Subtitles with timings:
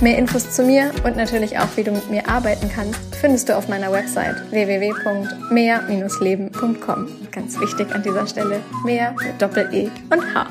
[0.00, 3.56] Mehr Infos zu mir und natürlich auch, wie du mit mir arbeiten kannst, findest du
[3.56, 7.08] auf meiner Website www.mehr-leben.com.
[7.30, 10.46] Ganz wichtig an dieser Stelle, mehr mit Doppel-E und H.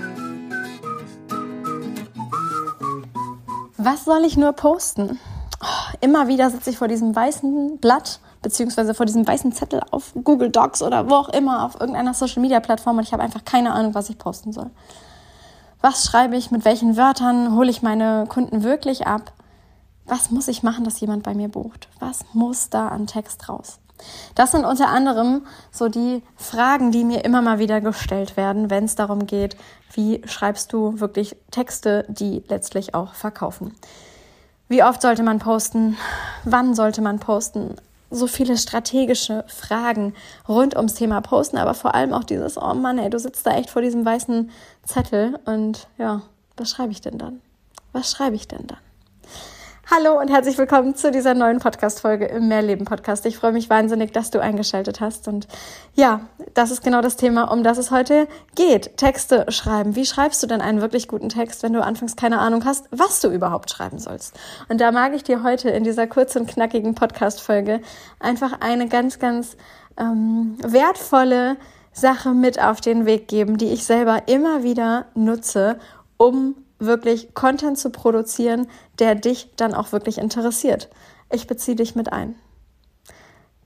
[3.78, 5.20] Was soll ich nur posten?
[5.62, 10.14] Oh, immer wieder sitze ich vor diesem weißen Blatt beziehungsweise vor diesem weißen Zettel auf
[10.24, 13.44] Google Docs oder wo auch immer auf irgendeiner Social Media Plattform und ich habe einfach
[13.44, 14.70] keine Ahnung, was ich posten soll.
[15.86, 19.34] Was schreibe ich, mit welchen Wörtern hole ich meine Kunden wirklich ab?
[20.06, 21.90] Was muss ich machen, dass jemand bei mir bucht?
[22.00, 23.80] Was muss da an Text raus?
[24.34, 28.86] Das sind unter anderem so die Fragen, die mir immer mal wieder gestellt werden, wenn
[28.86, 29.58] es darum geht,
[29.92, 33.76] wie schreibst du wirklich Texte, die letztlich auch verkaufen.
[34.70, 35.98] Wie oft sollte man posten?
[36.46, 37.76] Wann sollte man posten?
[38.16, 40.14] So viele strategische Fragen
[40.48, 43.56] rund ums Thema Posten, aber vor allem auch dieses, oh Mann, ey, du sitzt da
[43.56, 44.52] echt vor diesem weißen
[44.84, 46.22] Zettel und ja,
[46.56, 47.42] was schreibe ich denn dann?
[47.92, 48.78] Was schreibe ich denn dann?
[49.96, 53.28] Hallo und herzlich willkommen zu dieser neuen Podcast-Folge im Mehrleben-Podcast.
[53.28, 55.28] Ich freue mich wahnsinnig, dass du eingeschaltet hast.
[55.28, 55.48] Und
[55.94, 56.22] ja,
[56.56, 58.98] das ist genau das Thema, um das es heute geht.
[58.98, 59.96] Texte schreiben.
[59.96, 63.20] Wie schreibst du denn einen wirklich guten Text, wenn du anfangs keine Ahnung hast, was
[63.20, 64.34] du überhaupt schreiben sollst?
[64.68, 67.80] Und da mag ich dir heute in dieser kurzen, knackigen Podcast-Folge
[68.20, 69.58] einfach eine ganz, ganz
[70.00, 71.56] ähm, wertvolle
[71.92, 75.78] Sache mit auf den Weg geben, die ich selber immer wieder nutze,
[76.18, 76.56] um
[76.86, 78.68] wirklich Content zu produzieren,
[79.00, 80.90] der dich dann auch wirklich interessiert.
[81.32, 82.36] Ich beziehe dich mit ein.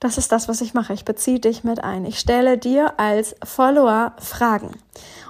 [0.00, 0.92] Das ist das, was ich mache.
[0.92, 2.04] Ich beziehe dich mit ein.
[2.04, 4.70] Ich stelle dir als Follower Fragen.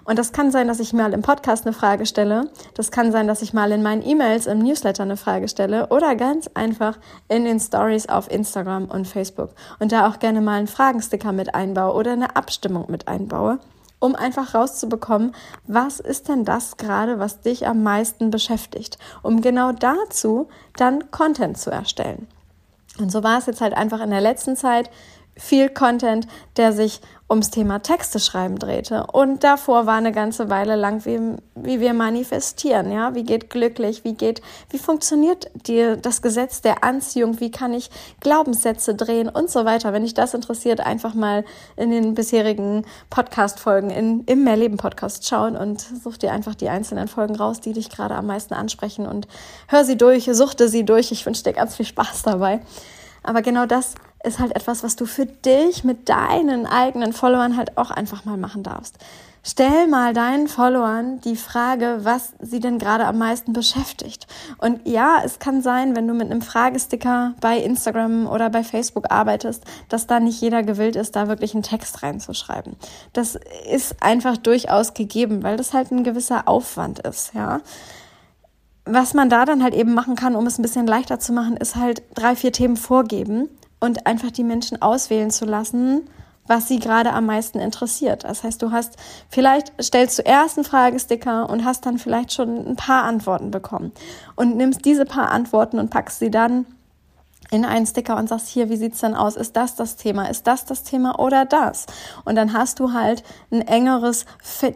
[0.05, 2.51] Und das kann sein, dass ich mal im Podcast eine Frage stelle.
[2.75, 6.17] Das kann sein, dass ich mal in meinen E-Mails im Newsletter eine Frage stelle oder
[6.17, 6.99] ganz einfach
[7.29, 9.51] in den Stories auf Instagram und Facebook.
[9.79, 13.59] Und da auch gerne mal einen Fragensticker mit einbaue oder eine Abstimmung mit einbaue
[14.01, 15.35] um einfach rauszubekommen,
[15.67, 21.59] was ist denn das gerade, was dich am meisten beschäftigt, um genau dazu dann Content
[21.59, 22.29] zu erstellen.
[22.99, 24.91] Und so war es jetzt halt einfach in der letzten Zeit
[25.39, 26.27] viel Content,
[26.57, 27.01] der sich
[27.31, 29.07] ums Thema Texte schreiben drehte.
[29.13, 34.03] Und davor war eine ganze Weile lang, wie, wie wir manifestieren, ja, wie geht glücklich,
[34.05, 34.41] wie geht,
[34.71, 37.91] wie funktioniert dir das Gesetz der Anziehung, wie kann ich
[38.21, 39.93] Glaubenssätze drehen und so weiter.
[39.93, 41.45] Wenn dich das interessiert, einfach mal
[41.77, 47.61] in den bisherigen Podcast-Folgen im Mehrleben-Podcast schauen und such dir einfach die einzelnen Folgen raus,
[47.61, 49.29] die dich gerade am meisten ansprechen und
[49.67, 51.13] hör sie durch, suchte sie durch.
[51.13, 52.61] Ich wünsche dir ganz viel Spaß dabei.
[53.23, 57.79] Aber genau das ist halt etwas, was du für dich mit deinen eigenen Followern halt
[57.79, 58.99] auch einfach mal machen darfst.
[59.45, 64.27] Stell mal deinen Followern die Frage, was sie denn gerade am meisten beschäftigt.
[64.59, 69.11] Und ja, es kann sein, wenn du mit einem Fragesticker bei Instagram oder bei Facebook
[69.11, 72.77] arbeitest, dass da nicht jeder gewillt ist, da wirklich einen Text reinzuschreiben.
[73.13, 73.39] Das
[73.71, 77.61] ist einfach durchaus gegeben, weil das halt ein gewisser Aufwand ist, ja
[78.91, 81.59] was man da dann halt eben machen kann, um es ein bisschen leichter zu machen,
[81.59, 83.51] ist halt drei, vier Themen vorgeben
[83.81, 86.09] und einfach die Menschen auswählen zu lassen,
[86.47, 88.25] was sie gerade am meisten interessiert.
[88.25, 88.97] Das heißt, du hast
[89.29, 93.93] vielleicht stellst du erst einen Fragesticker und hast dann vielleicht schon ein paar Antworten bekommen
[94.35, 96.67] und nimmst diese paar Antworten und packst sie dann
[97.51, 99.37] in einen Sticker und sagst, hier, wie sieht's denn aus?
[99.37, 100.29] Ist das das Thema?
[100.29, 101.87] Ist das das Thema oder das?
[102.25, 104.27] Und dann hast du halt ein engeres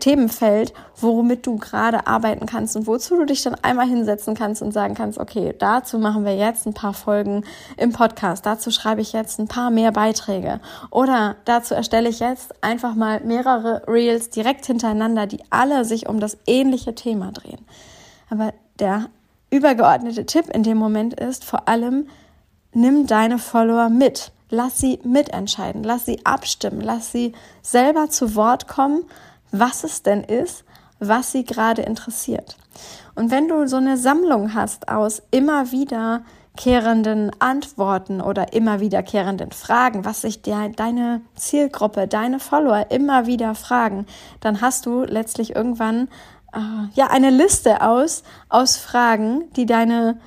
[0.01, 4.73] Themenfeld, womit du gerade arbeiten kannst und wozu du dich dann einmal hinsetzen kannst und
[4.73, 7.45] sagen kannst, okay, dazu machen wir jetzt ein paar Folgen
[7.77, 8.47] im Podcast.
[8.47, 10.61] Dazu schreibe ich jetzt ein paar mehr Beiträge.
[10.91, 16.21] Oder dazu erstelle ich jetzt einfach mal mehrere Reels direkt hintereinander, die alle sich um
[16.21, 17.67] das ähnliche Thema drehen.
[18.31, 19.11] Aber der
[19.51, 22.07] übergeordnete Tipp in dem Moment ist vor allem,
[22.75, 24.33] nimm deine Follower mit.
[24.51, 27.33] Lass sie mitentscheiden, lass sie abstimmen, lass sie
[27.63, 29.05] selber zu Wort kommen,
[29.51, 30.65] was es denn ist,
[30.99, 32.57] was sie gerade interessiert.
[33.15, 40.05] Und wenn du so eine Sammlung hast aus immer wiederkehrenden Antworten oder immer wiederkehrenden Fragen,
[40.05, 44.07] was sich der, deine Zielgruppe, deine Follower immer wieder fragen,
[44.41, 46.09] dann hast du letztlich irgendwann
[46.55, 46.59] äh,
[46.95, 50.19] ja eine Liste aus aus Fragen, die deine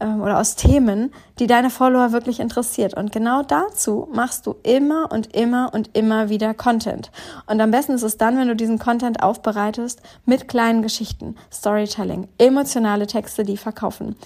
[0.00, 2.94] ähm, oder aus Themen, die deine Follower wirklich interessiert.
[2.94, 7.10] Und genau dazu machst du immer und immer und immer wieder Content.
[7.46, 12.28] Und am besten ist es dann, wenn du diesen Content aufbereitest mit kleinen Geschichten, Storytelling,
[12.38, 14.16] emotionale Texte, die verkaufen.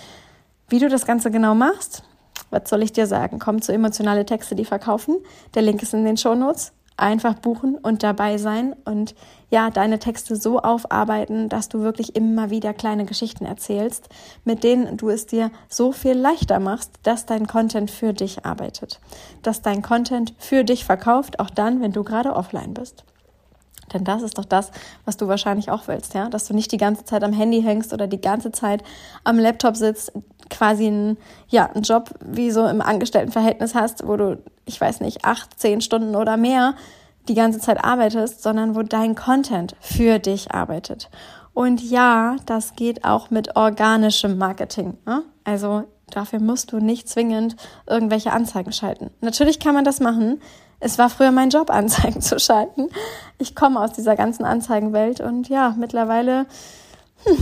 [0.69, 2.03] Wie du das Ganze genau machst,
[2.51, 3.39] was soll ich dir sagen?
[3.39, 5.17] Komm zu emotionale Texte, die verkaufen.
[5.55, 6.73] Der Link ist in den Show Notes.
[6.97, 9.15] Einfach buchen und dabei sein und
[9.51, 14.09] ja, deine Texte so aufarbeiten, dass du wirklich immer wieder kleine Geschichten erzählst,
[14.45, 19.01] mit denen du es dir so viel leichter machst, dass dein Content für dich arbeitet,
[19.43, 23.05] dass dein Content für dich verkauft, auch dann, wenn du gerade offline bist.
[23.93, 24.71] Denn das ist doch das,
[25.05, 27.93] was du wahrscheinlich auch willst, ja, dass du nicht die ganze Zeit am Handy hängst
[27.93, 28.83] oder die ganze Zeit
[29.25, 30.13] am Laptop sitzt,
[30.51, 31.17] quasi einen,
[31.49, 35.81] ja, einen Job wie so im Angestelltenverhältnis hast, wo du, ich weiß nicht, acht, zehn
[35.81, 36.75] Stunden oder mehr
[37.29, 41.09] die ganze Zeit arbeitest, sondern wo dein Content für dich arbeitet.
[41.55, 44.99] Und ja, das geht auch mit organischem Marketing.
[45.07, 45.23] Ne?
[45.45, 49.11] Also dafür musst du nicht zwingend irgendwelche Anzeigen schalten.
[49.21, 50.41] Natürlich kann man das machen.
[50.85, 52.91] Es war früher mein Job, Anzeigen zu schalten.
[53.39, 56.45] Ich komme aus dieser ganzen Anzeigenwelt und ja, mittlerweile
[57.25, 57.37] hm,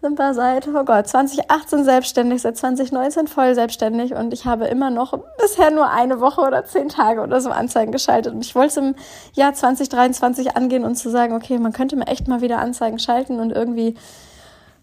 [0.00, 4.90] sind wir seit, oh Gott, 2018 selbstständig, seit 2019 voll selbstständig und ich habe immer
[4.90, 8.32] noch bisher nur eine Woche oder zehn Tage oder so Anzeigen geschaltet.
[8.32, 8.94] Und ich wollte es im
[9.32, 13.40] Jahr 2023 angehen und zu sagen, okay, man könnte mir echt mal wieder Anzeigen schalten
[13.40, 13.96] und irgendwie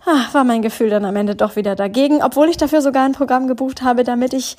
[0.06, 3.14] ah, war mein Gefühl dann am Ende doch wieder dagegen, obwohl ich dafür sogar ein
[3.14, 4.58] Programm gebucht habe, damit ich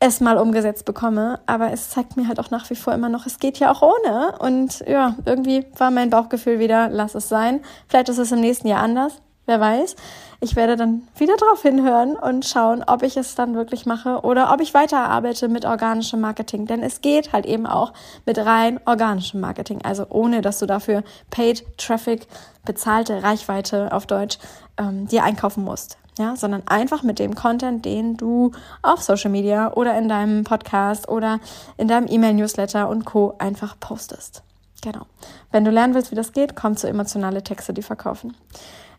[0.00, 1.40] es mal umgesetzt bekomme.
[1.46, 3.82] Aber es zeigt mir halt auch nach wie vor immer noch, es geht ja auch
[3.82, 4.34] ohne.
[4.38, 7.60] Und ja, irgendwie war mein Bauchgefühl wieder, lass es sein.
[7.88, 9.20] Vielleicht ist es im nächsten Jahr anders.
[9.46, 9.96] Wer weiß.
[10.40, 14.52] Ich werde dann wieder drauf hinhören und schauen, ob ich es dann wirklich mache oder
[14.52, 16.66] ob ich weiterarbeite mit organischem Marketing.
[16.66, 17.94] Denn es geht halt eben auch
[18.26, 19.80] mit rein organischem Marketing.
[19.82, 22.26] Also ohne, dass du dafür Paid Traffic,
[22.66, 24.38] bezahlte Reichweite auf Deutsch,
[24.76, 25.96] ähm, dir einkaufen musst.
[26.18, 28.50] Ja, sondern einfach mit dem Content, den du
[28.82, 31.38] auf Social Media oder in deinem Podcast oder
[31.76, 33.34] in deinem E-Mail-Newsletter und Co.
[33.38, 34.42] einfach postest.
[34.82, 35.06] Genau.
[35.52, 38.36] Wenn du lernen willst, wie das geht, komm zu emotionale Texte, die verkaufen.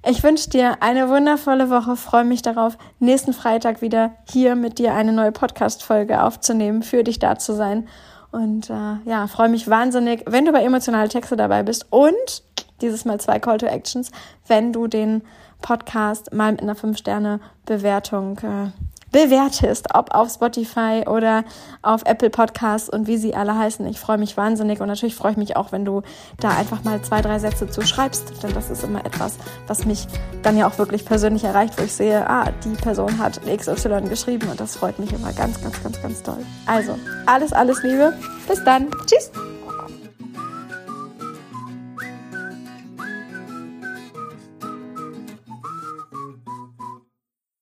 [0.08, 4.94] Ich wünsche dir eine wundervolle Woche, freue mich darauf, nächsten Freitag wieder hier mit dir
[4.94, 7.88] eine neue Podcast-Folge aufzunehmen, für dich da zu sein.
[8.32, 12.44] Und äh, ja, freue mich wahnsinnig, wenn du bei emotionale Texte dabei bist und
[12.82, 14.12] dieses Mal zwei Call to Actions,
[14.48, 15.22] wenn du den
[15.62, 18.72] Podcast mal mit einer 5-Sterne-Bewertung äh,
[19.12, 21.44] bewertest, ob auf Spotify oder
[21.82, 23.86] auf Apple Podcasts und wie sie alle heißen.
[23.88, 26.04] Ich freue mich wahnsinnig und natürlich freue ich mich auch, wenn du
[26.40, 30.08] da einfach mal zwei, drei Sätze zu schreibst, denn das ist immer etwas, was mich
[30.44, 34.50] dann ja auch wirklich persönlich erreicht, wo ich sehe, ah, die Person hat XY geschrieben
[34.50, 36.46] und das freut mich immer ganz, ganz, ganz, ganz toll.
[36.66, 38.14] Also, alles, alles Liebe.
[38.48, 38.88] Bis dann.
[39.06, 39.32] Tschüss.